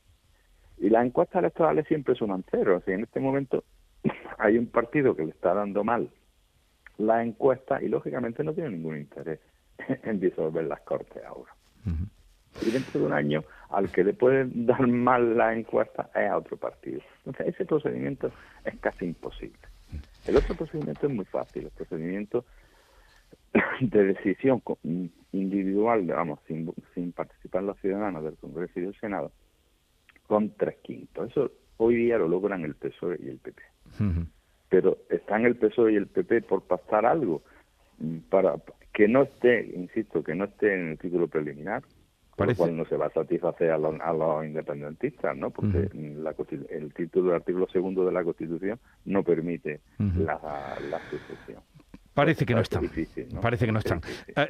Y 0.77 0.89
las 0.89 1.05
encuestas 1.05 1.39
electorales 1.39 1.87
siempre 1.87 2.15
son 2.15 2.43
cero. 2.51 2.81
O 2.85 2.91
en 2.91 3.03
este 3.03 3.19
momento 3.19 3.63
hay 4.37 4.57
un 4.57 4.67
partido 4.67 5.15
que 5.15 5.25
le 5.25 5.31
está 5.31 5.53
dando 5.53 5.83
mal 5.83 6.09
la 6.97 7.23
encuesta 7.23 7.81
y 7.81 7.87
lógicamente 7.87 8.43
no 8.43 8.53
tiene 8.53 8.71
ningún 8.71 8.97
interés 8.97 9.39
en 10.03 10.19
disolver 10.19 10.65
las 10.65 10.81
cortes 10.81 11.23
ahora. 11.25 11.55
Y 12.61 12.69
dentro 12.69 12.99
de 12.99 13.05
un 13.07 13.13
año, 13.13 13.43
al 13.73 13.91
que 13.91 14.03
le 14.03 14.13
pueden 14.13 14.65
dar 14.67 14.87
mal 14.87 15.35
la 15.35 15.53
encuesta 15.53 16.09
es 16.15 16.29
a 16.29 16.37
otro 16.37 16.57
partido. 16.57 17.01
Entonces, 17.25 17.55
ese 17.55 17.65
procedimiento 17.65 18.31
es 18.63 18.79
casi 18.79 19.05
imposible. 19.05 19.57
El 20.27 20.37
otro 20.37 20.55
procedimiento 20.55 21.07
es 21.07 21.13
muy 21.13 21.25
fácil, 21.25 21.65
el 21.65 21.71
procedimiento 21.71 22.45
de 23.81 24.03
decisión 24.05 24.61
individual, 25.31 26.01
digamos, 26.01 26.39
sin, 26.47 26.71
sin 26.93 27.11
participar 27.11 27.63
los 27.63 27.79
ciudadanos 27.79 28.23
del 28.23 28.37
Congreso 28.37 28.79
y 28.79 28.83
del 28.83 28.99
Senado, 28.99 29.31
con 30.27 30.51
tres 30.51 30.77
quintos. 30.83 31.31
Eso 31.31 31.51
hoy 31.77 31.95
día 31.95 32.17
lo 32.17 32.27
logran 32.27 32.63
el 32.63 32.75
PSOE 32.75 33.19
y 33.21 33.29
el 33.29 33.39
PP. 33.39 33.61
Pero 34.69 34.97
están 35.09 35.45
el 35.45 35.55
PSOE 35.55 35.93
y 35.93 35.95
el 35.95 36.07
PP 36.07 36.43
por 36.43 36.63
pasar 36.63 37.05
algo 37.05 37.43
mm, 37.99 38.17
para 38.29 38.55
que 38.93 39.07
no 39.07 39.23
esté, 39.23 39.71
insisto, 39.75 40.23
que 40.23 40.35
no 40.35 40.45
esté 40.45 40.73
en 40.73 40.89
el 40.91 40.97
título 40.99 41.27
preliminar, 41.27 41.83
Parece. 42.35 42.57
cual 42.57 42.75
no 42.75 42.85
se 42.85 42.97
va 42.97 43.07
a 43.07 43.11
satisfacer 43.11 43.71
a 43.71 43.77
los, 43.77 44.45
independentistas, 44.45 45.37
¿no? 45.37 45.51
Porque 45.51 45.89
el 45.93 46.93
título 46.93 47.27
del 47.27 47.35
artículo 47.35 47.67
segundo 47.67 48.05
de 48.05 48.11
la 48.11 48.23
Constitución 48.23 48.79
no 49.05 49.23
permite 49.23 49.81
la, 49.99 50.39
la 50.89 50.99
sucesión. 51.09 51.61
Parece 52.13 52.45
que 52.45 52.53
no 52.53 52.61
están. 52.61 52.91
Parece 53.41 53.65
que 53.65 53.71
no 53.71 53.79
están. 53.79 54.01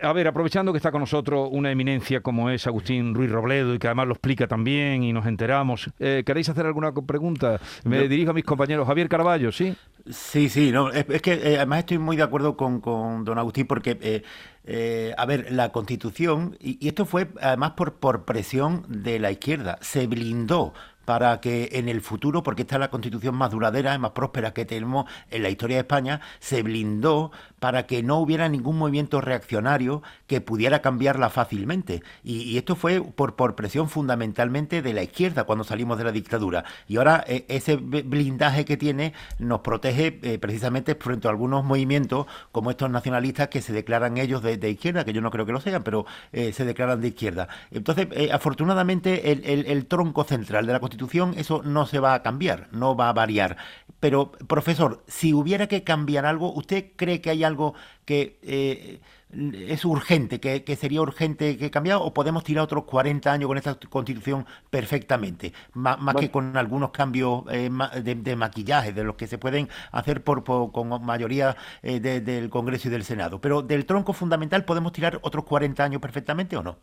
A, 0.02 0.12
ver, 0.12 0.28
aprovechando 0.28 0.74
que 0.74 0.78
está 0.78 0.92
con 0.92 1.00
nosotros 1.00 1.48
una 1.52 1.72
eminencia 1.72 2.20
como 2.20 2.50
es 2.50 2.68
Agustín 2.68 3.14
Ruiz 3.16 3.32
Robledo 3.32 3.74
y 3.74 3.80
que 3.80 3.88
además 3.88 4.08
lo 4.08 4.14
explica 4.14 4.48
también 4.48 5.04
y 5.04 5.14
nos 5.14 5.26
enteramos, 5.26 5.90
eh, 6.00 6.24
¿queréis 6.26 6.50
hacer 6.50 6.66
alguna 6.66 6.94
pregunta? 6.94 7.62
Me 7.86 8.08
dirijo 8.10 8.32
a 8.32 8.34
mis 8.34 8.44
compañeros. 8.44 8.86
Javier 8.86 9.08
Carballo, 9.08 9.52
¿sí? 9.52 9.76
Sí, 10.10 10.50
sí, 10.50 10.72
no, 10.74 10.92
es, 10.92 11.06
que 11.22 11.34
eh, 11.34 11.56
además 11.56 11.80
estoy 11.80 11.98
muy 11.98 12.18
de 12.18 12.24
acuerdo 12.24 12.58
con, 12.58 12.82
con 12.82 13.24
don 13.24 13.40
Agustín 13.40 13.66
porque, 13.66 14.22
eh, 14.66 15.14
a 15.18 15.26
ver, 15.26 15.54
la 15.54 15.72
Constitución, 15.72 16.58
y, 16.60 16.78
y, 16.86 16.90
esto 16.90 17.06
fue 17.06 17.30
además 17.42 17.72
por, 17.72 17.94
por 17.94 18.26
presión 18.26 18.84
de 18.90 19.20
la 19.20 19.32
izquierda, 19.32 19.78
se 19.80 20.08
blindó 20.08 20.74
para 21.06 21.42
que 21.42 21.70
en 21.74 21.90
el 21.90 22.02
futuro, 22.02 22.44
porque 22.44 22.62
esta 22.64 22.76
es 22.76 22.80
la 22.80 22.90
constitución 22.90 23.36
más 23.36 23.52
duradera 23.52 23.94
y 23.94 24.00
más 24.00 24.12
próspera 24.12 24.54
que 24.54 24.66
tenemos 24.66 25.06
en 25.30 25.44
la 25.44 25.50
historia 25.50 25.78
de 25.78 25.82
España, 25.82 26.22
se 26.40 26.64
blindó 26.64 27.32
para 27.64 27.84
que 27.84 28.04
no 28.04 28.20
hubiera 28.20 28.50
ningún 28.50 28.78
movimiento 28.78 29.22
reaccionario 29.22 30.04
que 30.28 30.42
pudiera 30.42 30.82
cambiarla 30.82 31.30
fácilmente. 31.30 32.04
Y, 32.22 32.58
esto 32.58 32.76
fue 32.76 33.00
por, 33.00 33.56
presión 33.56 33.88
fundamentalmente 33.88 34.82
de 34.82 34.92
la 34.92 35.02
izquierda 35.02 35.46
cuando 35.46 35.64
salimos 35.64 35.98
de 35.98 36.04
la 36.04 36.12
dictadura. 36.12 36.66
Y 36.90 36.98
ahora 36.98 37.24
eh, 37.26 37.46
ese 37.48 37.78
blindaje 37.78 38.66
que 38.66 38.76
tiene 38.76 39.14
nos 39.40 39.62
protege 39.62 40.20
eh, 40.24 40.40
precisamente 40.40 40.96
frente 40.96 41.30
a 41.30 41.32
algunos 41.32 41.64
movimientos 41.64 42.26
como 42.52 42.70
estos 42.70 42.90
nacionalistas 42.90 43.48
que 43.48 43.62
se 43.62 43.72
declaran 43.72 44.18
ellos 44.18 44.44
de, 44.44 44.70
izquierda, 44.70 45.06
que 45.06 45.14
yo 45.14 45.22
no 45.22 45.32
creo 45.32 45.46
que 45.46 45.54
lo 45.54 45.62
sean, 45.62 45.84
pero 45.84 46.06
eh, 46.34 46.52
se 46.52 46.66
declaran 46.66 47.00
de 47.00 47.08
izquierda. 47.08 47.48
Entonces, 47.72 48.10
afortunadamente, 48.34 49.32
el, 49.32 49.46
el, 49.46 49.86
tronco 49.86 50.26
central 50.26 50.68
de 50.68 50.74
la 50.74 50.82
Constitución 50.82 51.34
eso 51.38 51.62
no 51.64 51.86
se 51.86 52.00
va 52.00 52.14
a 52.14 52.24
cambiar, 52.24 52.68
no 52.74 52.98
va 52.98 53.08
a 53.08 53.14
variar. 53.14 53.56
Pero, 54.04 54.34
profesor, 54.50 55.02
si 55.08 55.34
hubiera 55.34 55.68
que 55.68 55.86
cambiar 55.86 56.26
algo, 56.26 56.52
¿usted 56.52 56.88
cree 56.98 57.22
que 57.22 57.30
hay 57.30 57.46
algo 57.46 57.74
que 58.04 58.38
eh, 58.42 59.00
es 59.32 59.86
urgente, 59.86 60.42
que, 60.42 60.76
sería 60.76 61.00
urgente 61.00 61.58
que 61.58 61.72
cambiar 61.72 62.00
o 62.02 62.14
podemos 62.14 62.44
tirar 62.44 62.66
otros 62.66 62.84
40 62.84 63.32
años 63.32 63.48
con 63.48 63.58
esta 63.58 63.76
Constitución 63.76 64.46
perfectamente? 64.70 65.54
más 65.74 66.16
que 66.18 66.30
con 66.30 66.58
algunos 66.58 66.92
cambios 66.92 67.46
eh, 67.50 67.70
de, 68.04 68.36
maquillaje, 68.36 68.92
de 68.92 69.06
los 69.06 69.16
que 69.16 69.26
se 69.26 69.38
pueden 69.38 69.70
hacer 69.94 70.22
por, 70.22 70.44
con 70.44 71.06
mayoría 71.06 71.56
eh, 71.82 72.02
del 72.02 72.50
Congreso 72.50 72.90
y 72.90 72.92
del 72.92 73.06
Senado. 73.06 73.40
Pero 73.40 73.62
del 73.62 73.86
tronco 73.86 74.12
fundamental, 74.12 74.66
¿podemos 74.66 74.92
tirar 74.92 75.18
otros 75.22 75.46
40 75.46 75.82
años 75.82 76.02
perfectamente 76.02 76.58
o 76.58 76.62
no? 76.62 76.76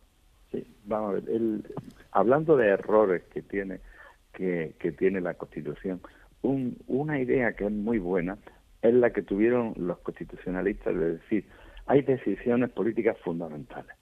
Sí, 0.51 0.65
vamos 0.85 1.11
a 1.11 1.13
ver. 1.13 1.29
El, 1.29 1.71
hablando 2.13 2.57
de 2.57 2.69
errores 2.69 3.21
que 3.31 3.43
tiene 3.43 3.79
que, 4.33 4.95
tiene 4.97 5.21
la 5.21 5.35
Constitución. 5.35 6.01
Una 6.43 7.19
idea 7.19 7.53
que 7.53 7.65
es 7.65 7.71
muy 7.71 7.99
buena 7.99 8.37
es 8.81 8.93
la 8.93 9.11
que 9.11 9.21
tuvieron 9.21 9.73
los 9.77 9.99
constitucionalistas 9.99 10.95
de 10.95 11.17
decir, 11.17 11.45
hay 11.85 12.01
decisiones 12.01 12.71
políticas 12.71 13.17
fundamentales. 13.19 13.95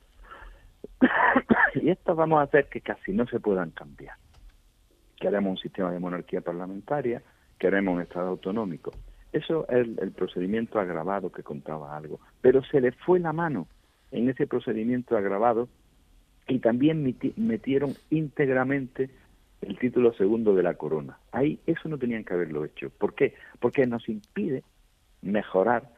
y 1.75 1.89
estas 1.89 2.15
vamos 2.15 2.39
a 2.39 2.43
hacer 2.43 2.67
que 2.67 2.81
casi 2.81 3.11
no 3.11 3.27
se 3.27 3.39
puedan 3.39 3.71
cambiar. 3.71 4.15
queremos 5.19 5.51
un 5.51 5.57
sistema 5.57 5.91
de 5.91 5.99
monarquía 5.99 6.41
parlamentaria, 6.41 7.21
queremos 7.57 7.95
un 7.95 8.01
Estado 8.01 8.29
autonómico. 8.29 8.91
Eso 9.31 9.67
es 9.69 9.87
el, 9.99 10.11
procedimiento 10.11 10.79
agravado 10.79 11.31
que 11.31 11.43
contaba 11.43 11.95
algo. 11.95 12.19
Pero 12.41 12.63
se 12.63 12.81
le 12.81 12.91
fue 12.93 13.19
la 13.19 13.33
mano 13.33 13.67
en 14.11 14.29
ese 14.29 14.47
procedimiento 14.47 15.17
agravado 15.17 15.67
y 16.47 16.59
también 16.59 17.15
metieron 17.35 17.93
íntegramente 18.09 19.09
el 19.61 19.77
título 19.77 20.13
segundo 20.13 20.55
de 20.55 20.63
la 20.63 20.75
corona. 20.75 21.17
Ahí 21.31 21.59
eso 21.65 21.89
no 21.89 21.97
tenían 21.97 22.23
que 22.23 22.33
haberlo 22.33 22.65
hecho. 22.65 22.89
¿Por 22.89 23.13
qué? 23.13 23.33
Porque 23.59 23.85
nos 23.85 24.07
impide 24.07 24.63
mejorar 25.21 25.89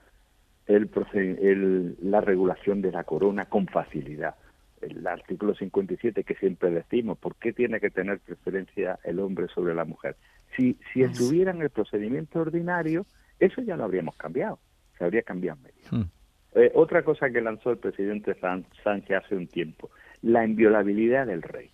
el, 0.67 1.95
la 2.01 2.21
regulación 2.21 2.81
de 2.81 2.91
la 2.91 3.03
corona 3.03 3.45
con 3.45 3.67
facilidad. 3.67 4.35
El 4.81 5.05
artículo 5.05 5.53
57 5.53 6.23
que 6.23 6.35
siempre 6.35 6.71
decimos, 6.71 7.17
¿por 7.17 7.35
qué 7.35 7.53
tiene 7.53 7.79
que 7.79 7.91
tener 7.91 8.19
preferencia 8.19 8.97
el 9.03 9.19
hombre 9.19 9.47
sobre 9.53 9.75
la 9.75 9.85
mujer? 9.85 10.15
Si, 10.55 10.77
si 10.91 11.03
estuviera 11.03 11.51
en 11.51 11.61
el 11.61 11.69
procedimiento 11.69 12.39
ordinario, 12.39 13.05
eso 13.39 13.61
ya 13.61 13.77
lo 13.77 13.83
habríamos 13.83 14.15
cambiado, 14.15 14.59
se 14.97 15.03
habría 15.03 15.21
cambiado 15.21 15.59
medio. 15.61 15.87
Hmm. 15.91 16.09
Eh, 16.53 16.71
otra 16.73 17.03
cosa 17.03 17.29
que 17.29 17.41
lanzó 17.41 17.71
el 17.71 17.77
presidente 17.77 18.35
Sánchez 18.83 19.23
hace 19.23 19.35
un 19.35 19.47
tiempo, 19.47 19.91
la 20.21 20.43
inviolabilidad 20.43 21.27
del 21.27 21.41
rey. 21.41 21.71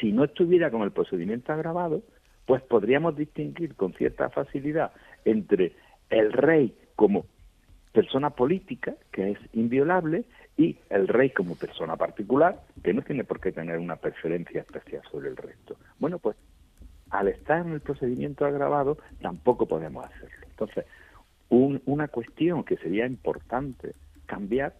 Si 0.00 0.12
no 0.12 0.24
estuviera 0.24 0.70
con 0.70 0.82
el 0.82 0.92
procedimiento 0.92 1.52
agravado, 1.52 2.02
pues 2.46 2.62
podríamos 2.62 3.16
distinguir 3.16 3.74
con 3.74 3.92
cierta 3.94 4.30
facilidad 4.30 4.92
entre 5.24 5.72
el 6.10 6.32
rey 6.32 6.74
como 6.96 7.26
persona 7.92 8.30
política, 8.30 8.94
que 9.12 9.32
es 9.32 9.38
inviolable, 9.52 10.24
y 10.56 10.76
el 10.90 11.08
rey 11.08 11.30
como 11.30 11.56
persona 11.56 11.96
particular, 11.96 12.60
que 12.82 12.92
no 12.92 13.02
tiene 13.02 13.24
por 13.24 13.40
qué 13.40 13.52
tener 13.52 13.78
una 13.78 13.96
preferencia 13.96 14.60
especial 14.60 15.02
sobre 15.10 15.28
el 15.28 15.36
resto. 15.36 15.76
Bueno, 15.98 16.18
pues 16.18 16.36
al 17.10 17.28
estar 17.28 17.64
en 17.64 17.72
el 17.72 17.80
procedimiento 17.80 18.44
agravado, 18.44 18.98
tampoco 19.20 19.66
podemos 19.66 20.04
hacerlo. 20.04 20.46
Entonces, 20.48 20.84
una 21.50 22.08
cuestión 22.08 22.64
que 22.64 22.76
sería 22.76 23.06
importante 23.06 23.94
cambiar 24.26 24.74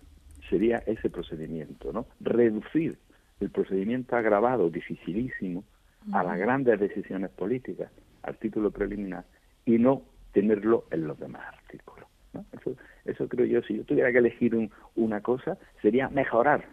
sería 0.48 0.78
ese 0.78 1.10
procedimiento, 1.10 1.92
¿no? 1.92 2.06
Reducir 2.20 2.98
el 3.40 3.50
procedimiento 3.50 4.16
agravado, 4.16 4.70
dificilísimo, 4.70 5.64
a 6.12 6.22
las 6.22 6.38
grandes 6.38 6.78
decisiones 6.78 7.30
políticas, 7.30 7.90
al 8.22 8.36
título 8.36 8.70
preliminar, 8.70 9.24
y 9.64 9.78
no 9.78 10.02
tenerlo 10.32 10.84
en 10.90 11.06
los 11.06 11.18
demás 11.18 11.42
artículos. 11.48 12.06
Eso, 12.52 12.76
eso 13.04 13.28
creo 13.28 13.46
yo, 13.46 13.62
si 13.62 13.76
yo 13.76 13.84
tuviera 13.84 14.12
que 14.12 14.18
elegir 14.18 14.70
una 14.96 15.20
cosa, 15.20 15.56
sería 15.80 16.08
mejorar 16.08 16.64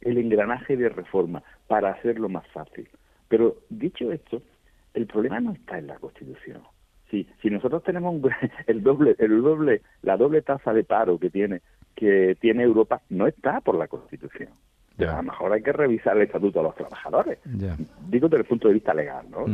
el 0.00 0.18
engranaje 0.18 0.76
de 0.76 0.88
reforma 0.88 1.42
para 1.66 1.90
hacerlo 1.90 2.28
más 2.28 2.46
fácil. 2.48 2.88
Pero 3.28 3.56
dicho 3.68 4.10
esto, 4.12 4.42
el 4.94 5.06
problema 5.06 5.40
no 5.40 5.52
está 5.52 5.78
en 5.78 5.86
la 5.88 5.98
Constitución. 5.98 6.62
Si, 7.10 7.28
si 7.42 7.50
nosotros 7.50 7.82
tenemos 7.82 8.14
el 8.66 8.82
doble, 8.82 9.14
el 9.18 9.42
doble, 9.42 9.82
la 10.02 10.16
doble 10.16 10.42
tasa 10.42 10.72
de 10.72 10.84
paro 10.84 11.18
que 11.18 11.30
tiene 11.30 11.60
que 11.94 12.36
tiene 12.40 12.64
Europa, 12.64 13.02
no 13.08 13.28
está 13.28 13.60
por 13.60 13.76
la 13.76 13.86
Constitución. 13.86 14.50
A 14.98 15.16
lo 15.16 15.22
mejor 15.24 15.52
hay 15.52 15.62
que 15.62 15.72
revisar 15.72 16.16
el 16.16 16.22
estatuto 16.22 16.60
de 16.60 16.64
los 16.64 16.74
trabajadores. 16.74 17.38
Digo 18.08 18.28
desde 18.28 18.42
el 18.42 18.48
punto 18.48 18.68
de 18.68 18.74
vista 18.74 18.94
legal, 18.94 19.26
¿no? 19.30 19.44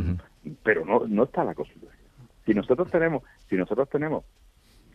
Pero 0.63 0.85
no, 0.85 1.07
no 1.07 1.25
está 1.25 1.45
la 1.45 1.55
Constitución. 1.55 1.99
Si 2.45 2.55
nosotros 2.55 2.91
tenemos, 2.91 3.23
si 3.49 3.57
nosotros 3.57 3.89
tenemos 3.89 4.25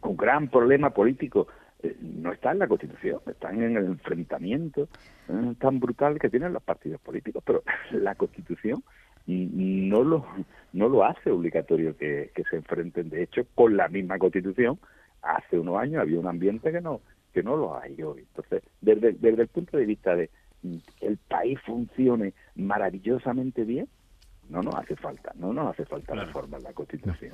un 0.01 0.17
gran 0.17 0.49
problema 0.49 0.91
político 0.91 1.47
eh, 1.83 1.95
no 2.01 2.31
está 2.31 2.51
en 2.51 2.59
la 2.59 2.67
Constitución, 2.67 3.19
están 3.27 3.61
en 3.61 3.77
el 3.77 3.85
enfrentamiento 3.85 4.87
eh, 5.27 5.53
tan 5.59 5.79
brutal 5.79 6.19
que 6.19 6.29
tienen 6.29 6.53
los 6.53 6.63
partidos 6.63 7.01
políticos, 7.01 7.43
pero 7.45 7.63
la 7.91 8.15
Constitución 8.15 8.83
no 9.27 10.03
lo, 10.03 10.25
no 10.73 10.87
lo 10.87 11.03
hace 11.03 11.31
obligatorio 11.31 11.97
que, 11.97 12.31
se 12.49 12.55
enfrenten. 12.57 13.09
De 13.09 13.23
hecho, 13.23 13.41
con 13.55 13.75
la 13.75 13.87
misma 13.87 14.19
Constitución, 14.19 14.79
hace 15.21 15.57
unos 15.57 15.77
años 15.79 16.01
había 16.01 16.19
un 16.19 16.27
ambiente 16.27 16.71
que 16.71 16.79
no 16.79 17.01
que 17.35 17.43
no 17.43 17.57
lo 17.57 17.77
hay 17.77 18.01
hoy. 18.01 18.21
Entonces, 18.21 18.63
desde, 18.79 19.11
desde 19.11 19.41
el 19.41 19.49
punto 19.49 19.75
de 19.75 19.85
vista 19.85 20.15
de 20.15 20.29
que 20.97 21.05
el 21.05 21.17
país 21.17 21.59
funcione 21.65 22.33
maravillosamente 22.55 23.65
bien, 23.65 23.89
no 24.47 24.61
nos 24.61 24.73
hace 24.75 24.95
falta, 24.95 25.33
no 25.35 25.51
nos 25.51 25.73
hace 25.73 25.85
falta 25.85 26.15
reformar 26.15 26.61
la 26.61 26.71
Constitución. 26.71 27.33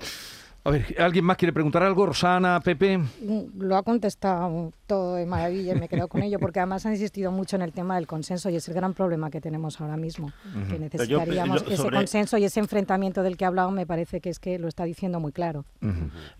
A 0.63 0.70
ver, 0.70 0.96
¿alguien 1.00 1.25
más 1.25 1.38
quiere 1.38 1.53
preguntar 1.53 1.82
algo? 1.82 2.06
Rosana, 2.06 2.60
Pepe. 2.60 3.00
Mm, 3.00 3.60
lo 3.62 3.75
ha 3.77 3.82
contestado 3.82 4.72
todo 4.86 5.15
de 5.15 5.25
maravilla 5.25 5.74
y 5.74 5.80
me 5.80 5.88
quedo 5.88 6.08
con 6.08 6.22
ello, 6.22 6.38
porque 6.38 6.60
además 6.60 6.86
ha 6.86 6.91
insistido 6.91 7.32
mucho 7.32 7.56
en 7.56 7.63
el 7.63 7.72
tema 7.72 7.96
del 7.96 8.06
consenso 8.06 8.48
y 8.51 8.58
es 8.58 8.68
el 8.68 8.75
gran 8.75 8.94
problema 8.94 9.32
que 9.32 9.41
tenemos 9.41 9.82
ahora 9.82 9.98
mismo. 9.98 10.32
Que 10.70 10.77
necesitaríamos 10.77 11.65
ese 11.68 11.89
consenso 11.89 12.38
y 12.38 12.44
ese 12.44 12.60
enfrentamiento 12.60 13.24
del 13.24 13.38
que 13.38 13.46
ha 13.46 13.48
hablado, 13.48 13.72
me 13.72 13.88
parece 13.88 14.22
que 14.22 14.30
es 14.30 14.38
que 14.38 14.60
lo 14.60 14.68
está 14.68 14.84
diciendo 14.84 15.20
muy 15.20 15.32
claro. 15.32 15.65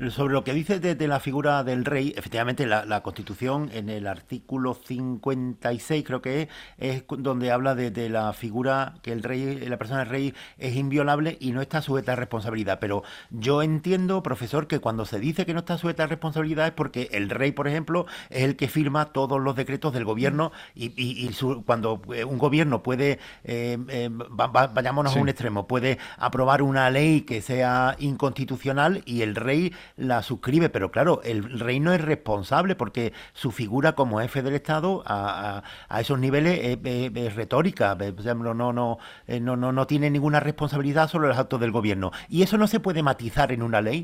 Sobre 0.10 0.34
lo 0.34 0.44
que 0.44 0.54
dice 0.54 0.80
de, 0.80 1.08
la 1.08 1.20
figura 1.20 1.64
del 1.64 1.84
rey, 1.84 2.14
efectivamente 2.16 2.68
la, 2.68 3.02
Constitución 3.02 3.72
en 3.74 3.90
el 3.90 4.06
artículo 4.06 4.76
56 4.76 6.04
creo 6.06 6.22
que 6.22 6.44
es, 6.44 6.50
es 6.78 7.04
donde 7.08 7.50
habla 7.50 7.74
de, 7.74 8.10
la 8.10 8.34
figura 8.34 8.94
que 9.02 9.14
el 9.14 9.24
rey, 9.24 9.66
la 9.68 9.78
persona 9.78 10.02
del 10.02 10.10
rey 10.10 10.34
es 10.60 10.76
inviolable 10.76 11.38
y 11.40 11.54
no 11.54 11.62
está 11.62 11.82
sujeta 11.82 12.14
a 12.14 12.16
responsabilidad. 12.16 12.78
Pero 12.80 13.04
yo 13.32 13.64
entiendo 13.64 14.11
profesor, 14.22 14.68
que 14.68 14.80
cuando 14.80 15.06
se 15.06 15.20
dice 15.20 15.46
que 15.46 15.54
no 15.54 15.60
está 15.60 15.78
sujeta 15.78 16.04
a 16.04 16.08
responsabilidad 16.08 16.68
es 16.68 16.74
porque 16.74 17.10
el 17.14 17.30
rey, 17.30 17.52
por 17.52 17.68
ejemplo, 17.68 18.06
es 18.30 18.44
el 18.44 18.56
que 18.56 18.68
firma 18.68 19.06
todos 19.06 19.40
los 19.42 19.56
decretos 19.56 19.94
del 19.94 20.06
gobierno 20.06 20.52
y, 20.76 21.30
cuando 21.66 22.02
eh, 22.14 22.24
un 22.24 22.38
gobierno 22.38 22.84
puede, 22.84 23.20
eh, 23.44 23.78
eh, 23.88 24.10
vayámonos 24.12 25.16
a 25.16 25.20
un 25.20 25.30
extremo, 25.30 25.68
puede 25.68 25.98
aprobar 26.18 26.62
una 26.62 26.90
ley 26.90 27.22
que 27.22 27.42
sea 27.42 27.96
inconstitucional 28.00 29.02
y 29.06 29.22
el 29.22 29.36
rey 29.36 29.74
la 29.96 30.22
suscribe, 30.24 30.70
pero 30.70 30.92
claro, 30.92 31.22
el 31.24 31.60
rey 31.60 31.80
no 31.80 31.94
es 31.94 32.02
responsable 32.02 32.76
porque 32.76 33.14
su 33.34 33.52
figura 33.52 33.94
como 33.94 34.20
jefe 34.20 34.42
del 34.42 34.56
Estado 34.56 35.04
a, 35.06 35.64
esos 36.00 36.20
niveles 36.20 36.80
es, 36.84 37.36
retórica, 37.36 37.98
no, 38.36 38.54
no, 38.54 38.74
no, 38.74 38.98
no, 39.28 39.72
no 39.72 39.88
tiene 39.88 40.10
ninguna 40.10 40.40
responsabilidad 40.40 41.10
sobre 41.10 41.28
los 41.28 41.38
actos 41.38 41.60
del 41.60 41.72
gobierno. 41.72 42.12
Y 42.30 42.44
eso 42.44 42.58
no 42.58 42.68
se 42.68 42.80
puede 42.80 43.04
matizar 43.04 43.52
en 43.52 43.62
una 43.62 43.82
ley 43.82 44.01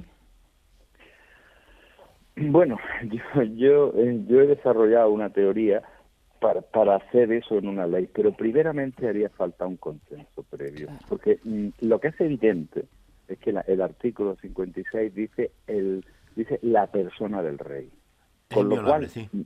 bueno, 2.38 2.78
yo, 3.56 3.94
eh, 3.96 4.22
yo, 4.28 4.42
he 4.42 4.48
desarrollado 4.48 5.10
una 5.10 5.30
teoría 5.30 5.82
para, 6.40 6.62
para 6.62 6.98
hacer 6.98 7.32
eso 7.32 7.58
en 7.58 7.68
una 7.68 7.88
ley, 7.88 8.08
pero 8.14 8.32
primeramente 8.32 9.08
haría 9.08 9.30
falta 9.30 9.66
un 9.66 9.78
consenso 9.78 10.44
previo, 10.44 10.90
porque 11.10 11.40
mm, 11.44 11.70
lo 11.82 12.00
que 12.00 12.10
es 12.10 12.22
evidente 12.22 12.86
es 13.28 13.40
que 13.40 13.50
el 13.50 13.82
artículo 13.82 14.38
56 14.42 15.14
dice 15.14 15.52
el 15.66 16.06
dice 16.36 16.60
la 16.62 16.88
persona 16.88 17.42
del 17.42 17.58
rey, 17.58 17.90
con 18.54 18.70
lo 18.70 18.84
cual 18.84 19.10
sí, 19.10 19.28
mm, 19.32 19.42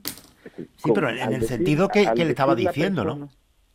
sí 0.76 0.92
pero 0.94 1.08
en 1.08 1.32
el 1.32 1.42
sentido 1.42 1.88
que, 1.88 2.04
le 2.14 2.28
estaba 2.28 2.54
diciendo, 2.54 3.04
¿no? 3.04 3.28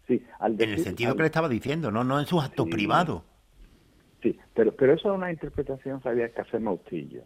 Sí, 0.08 0.24
en 0.40 0.70
el 0.70 0.80
sentido 0.80 1.16
que 1.16 1.24
le 1.24 1.28
estaba 1.28 1.50
diciendo, 1.50 1.92
no, 1.92 2.04
no 2.04 2.20
en 2.20 2.28
sus 2.28 2.42
actos 2.42 2.68
privados. 2.70 3.24
Sí, 4.22 4.38
pero 4.54 4.72
pero 4.76 4.94
eso 4.94 5.10
es 5.12 5.18
una 5.18 5.32
interpretación 5.32 6.02
sabía 6.04 6.30
que 6.30 6.42
hace 6.42 6.60
Mautillo 6.60 7.24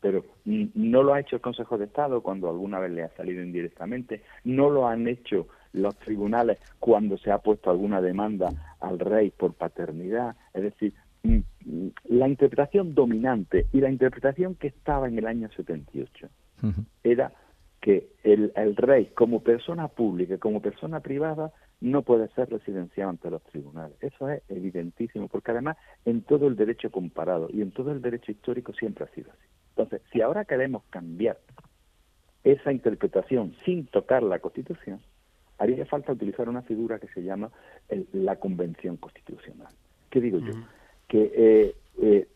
pero 0.00 0.24
no 0.44 1.02
lo 1.02 1.14
ha 1.14 1.20
hecho 1.20 1.36
el 1.36 1.42
Consejo 1.42 1.78
de 1.78 1.86
Estado 1.86 2.22
cuando 2.22 2.48
alguna 2.48 2.78
vez 2.78 2.92
le 2.92 3.02
ha 3.02 3.16
salido 3.16 3.42
indirectamente, 3.42 4.22
no 4.44 4.70
lo 4.70 4.86
han 4.86 5.08
hecho 5.08 5.48
los 5.72 5.96
tribunales 5.98 6.58
cuando 6.78 7.18
se 7.18 7.30
ha 7.30 7.38
puesto 7.38 7.70
alguna 7.70 8.00
demanda 8.00 8.76
al 8.80 8.98
rey 8.98 9.30
por 9.30 9.54
paternidad, 9.54 10.36
es 10.54 10.62
decir, 10.62 10.94
la 12.04 12.28
interpretación 12.28 12.94
dominante 12.94 13.66
y 13.72 13.80
la 13.80 13.90
interpretación 13.90 14.54
que 14.54 14.68
estaba 14.68 15.08
en 15.08 15.18
el 15.18 15.26
año 15.26 15.50
78 15.50 16.28
era 17.02 17.32
que 17.80 18.08
el, 18.24 18.52
el 18.56 18.76
rey 18.76 19.06
como 19.14 19.42
persona 19.42 19.88
pública, 19.88 20.38
como 20.38 20.60
persona 20.60 21.00
privada, 21.00 21.52
no 21.80 22.02
puede 22.02 22.28
ser 22.28 22.50
residenciado 22.50 23.10
ante 23.10 23.30
los 23.30 23.42
tribunales. 23.44 23.96
Eso 24.00 24.28
es 24.28 24.42
evidentísimo, 24.48 25.28
porque 25.28 25.52
además 25.52 25.76
en 26.04 26.22
todo 26.22 26.48
el 26.48 26.56
derecho 26.56 26.90
comparado 26.90 27.48
y 27.52 27.62
en 27.62 27.70
todo 27.70 27.92
el 27.92 28.02
derecho 28.02 28.32
histórico 28.32 28.72
siempre 28.72 29.04
ha 29.04 29.14
sido 29.14 29.30
así. 29.30 29.48
Entonces, 29.78 30.02
si 30.12 30.20
ahora 30.20 30.44
queremos 30.44 30.82
cambiar 30.90 31.38
esa 32.42 32.72
interpretación 32.72 33.54
sin 33.64 33.86
tocar 33.86 34.24
la 34.24 34.40
Constitución, 34.40 34.98
haría 35.56 35.86
falta 35.86 36.12
utilizar 36.12 36.48
una 36.48 36.62
figura 36.62 36.98
que 36.98 37.06
se 37.08 37.22
llama 37.22 37.52
la 38.12 38.36
Convención 38.36 38.96
Constitucional. 38.96 39.72
¿Qué 40.10 40.20
digo 40.20 40.40
yo? 40.40 40.52
Que 41.06 41.32
eh, 41.32 41.76
eh, 42.02 42.26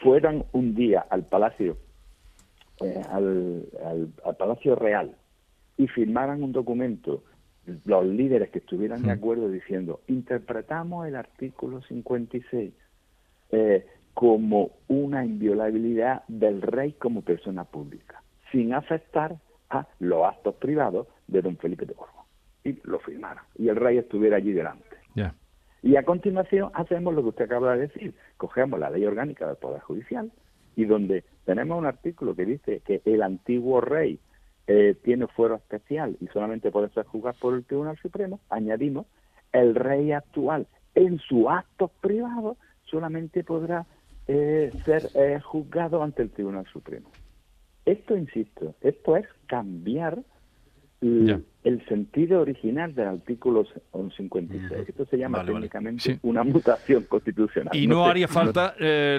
fueran 0.00 0.44
un 0.52 0.76
día 0.76 1.04
al 1.10 1.24
Palacio, 1.24 1.76
eh, 2.80 3.02
al, 3.10 3.66
al, 4.24 4.36
Palacio 4.36 4.76
Real 4.76 5.16
y 5.76 5.88
firmaran 5.88 6.40
un 6.40 6.52
documento 6.52 7.24
los 7.84 8.06
líderes 8.06 8.50
que 8.50 8.60
estuvieran 8.60 9.02
de 9.02 9.12
acuerdo 9.12 9.48
diciendo 9.48 10.00
interpretamos 10.08 11.06
el 11.06 11.14
artículo 11.14 11.82
56 11.82 12.72
eh, 13.52 13.86
como 14.14 14.70
una 14.88 15.24
inviolabilidad 15.24 16.24
del 16.28 16.62
rey 16.62 16.92
como 16.92 17.22
persona 17.22 17.64
pública, 17.64 18.22
sin 18.52 18.74
afectar 18.74 19.36
a 19.70 19.86
los 19.98 20.24
actos 20.24 20.56
privados 20.56 21.06
de 21.28 21.42
don 21.42 21.56
Felipe 21.56 21.86
de 21.86 21.94
Borbón. 21.94 22.24
Y 22.64 22.78
lo 22.84 22.98
firmaron. 22.98 23.44
Y 23.56 23.68
el 23.68 23.76
rey 23.76 23.98
estuviera 23.98 24.36
allí 24.36 24.52
delante. 24.52 24.84
Y 25.82 25.96
a 25.96 26.02
continuación 26.02 26.70
hacemos 26.74 27.14
lo 27.14 27.22
que 27.22 27.28
usted 27.30 27.44
acaba 27.46 27.74
de 27.74 27.88
decir, 27.88 28.14
cogemos 28.36 28.78
la 28.78 28.90
ley 28.90 29.06
orgánica 29.06 29.46
del 29.46 29.56
Poder 29.56 29.80
Judicial 29.80 30.30
y 30.76 30.84
donde 30.84 31.24
tenemos 31.46 31.78
un 31.78 31.86
artículo 31.86 32.34
que 32.34 32.44
dice 32.44 32.82
que 32.84 33.00
el 33.06 33.22
antiguo 33.22 33.80
rey 33.80 34.20
eh, 34.66 34.94
tiene 35.02 35.26
fuero 35.26 35.54
especial 35.54 36.18
y 36.20 36.26
solamente 36.28 36.70
puede 36.70 36.90
ser 36.90 37.06
juzgado 37.06 37.38
por 37.40 37.54
el 37.54 37.64
Tribunal 37.64 37.96
Supremo, 37.96 38.40
añadimos, 38.50 39.06
el 39.52 39.74
rey 39.74 40.12
actual 40.12 40.66
en 40.94 41.18
su 41.18 41.48
actos 41.48 41.90
privados 42.02 42.58
solamente 42.84 43.42
podrá 43.42 43.86
eh, 44.32 44.70
ser 44.84 45.08
eh, 45.14 45.40
juzgado 45.42 46.02
ante 46.04 46.22
el 46.22 46.30
Tribunal 46.30 46.64
Supremo. 46.72 47.10
Esto, 47.84 48.16
insisto, 48.16 48.76
esto 48.80 49.16
es 49.16 49.26
cambiar 49.46 50.20
el, 51.00 51.84
sentido 51.88 52.42
original 52.42 52.94
del 52.94 53.08
artículo 53.08 53.64
56. 54.16 54.88
Esto 54.88 55.06
se 55.06 55.16
llama 55.16 55.44
técnicamente 55.44 56.20
una 56.22 56.44
mutación 56.44 57.04
constitucional. 57.04 57.74
Y 57.74 57.88
no, 57.88 58.04
haría 58.04 58.28
falta 58.28 58.74
eh, 58.78 59.18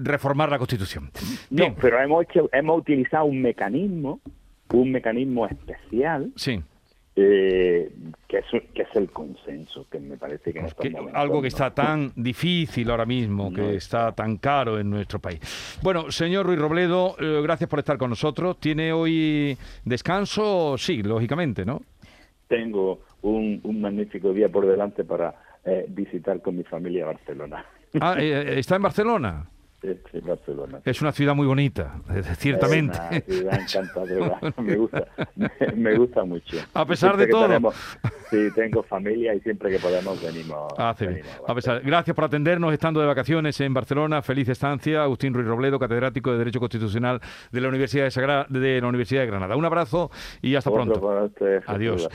reformar 0.00 0.50
la 0.50 0.58
Constitución. 0.58 1.10
No, 1.50 1.74
pero 1.78 2.00
hemos, 2.00 2.24
hemos 2.52 2.78
utilizado 2.78 3.26
un 3.26 3.42
mecanismo, 3.42 4.20
un 4.72 4.92
mecanismo 4.92 5.46
especial. 5.46 6.32
Sí 6.36 6.62
eh, 7.16 7.90
que, 8.28 8.38
es, 8.38 8.44
que, 8.72 8.82
es, 8.82 8.88
el 8.94 9.10
consenso, 9.10 9.86
que 9.90 9.98
me 9.98 10.16
parece 10.16 10.52
que, 10.52 10.64
Algo 11.12 11.42
que 11.42 11.48
está 11.48 11.74
tan 11.74 12.12
difícil 12.14 12.88
ahora 12.90 13.04
mismo, 13.04 13.52
que 13.52 13.74
está 13.74 14.12
tan 14.12 14.36
caro 14.36 14.78
en 14.78 14.88
nuestro 14.88 15.18
país. 15.18 15.40
Bueno, 15.82 16.10
señor 16.10 16.46
Ruiz 16.46 16.58
Robledo, 16.58 17.16
eh, 17.18 17.40
gracias 17.42 17.68
por 17.68 17.80
estar 17.80 17.98
con 17.98 18.10
nosotros. 18.10 18.58
¿Tiene 18.60 18.92
hoy 18.92 19.56
descanso? 19.84 20.76
Sí, 20.78 21.02
lógicamente, 21.02 21.64
¿no? 21.64 21.82
Tengo 22.46 23.00
un, 23.22 23.60
magnífico 23.80 24.32
día 24.32 24.48
por 24.48 24.66
delante 24.66 25.04
para 25.04 25.34
eh, 25.64 25.86
visitar 25.88 26.40
con 26.40 26.56
mi 26.56 26.64
familia 26.64 27.06
Barcelona. 27.06 27.64
Ah, 28.00 28.16
¿está 28.20 28.76
en 28.76 28.82
Barcelona? 28.82 29.46
Es 30.84 31.00
una 31.00 31.12
ciudad 31.12 31.34
muy 31.34 31.46
bonita, 31.46 32.00
ciertamente. 32.36 32.98
Es 33.10 33.40
una 33.40 33.56
ciudad 33.56 33.60
encantadora, 33.60 34.38
me 34.62 34.76
gusta, 34.76 35.06
me, 35.74 35.96
gusta 35.96 36.24
mucho. 36.24 36.58
A 36.74 36.84
pesar 36.84 37.16
de 37.16 37.26
todo. 37.26 37.72
sí, 38.30 38.48
tengo 38.54 38.82
familia 38.82 39.34
y 39.34 39.40
siempre 39.40 39.70
que 39.70 39.78
podemos 39.78 40.22
venimos. 40.22 40.72
Ah, 40.76 40.94
a 41.48 41.54
pesar, 41.54 41.80
gracias 41.80 42.14
por 42.14 42.24
atendernos 42.24 42.72
estando 42.72 43.00
de 43.00 43.06
vacaciones 43.06 43.58
en 43.60 43.72
Barcelona. 43.72 44.22
Feliz 44.22 44.48
estancia. 44.48 45.02
Agustín 45.02 45.32
Ruiz 45.32 45.46
Robledo, 45.46 45.78
catedrático 45.78 46.32
de 46.32 46.38
Derecho 46.38 46.60
Constitucional 46.60 47.20
de 47.50 47.60
la 47.60 47.68
Universidad 47.68 48.08
de, 48.48 48.60
de, 48.60 48.80
la 48.80 48.86
Universidad 48.86 49.22
de 49.22 49.26
Granada. 49.28 49.56
Un 49.56 49.64
abrazo 49.64 50.10
y 50.42 50.54
hasta 50.54 50.70
pronto. 50.70 51.24
Este 51.24 51.60
Adiós. 51.66 52.08